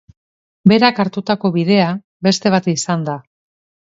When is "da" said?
3.11-3.19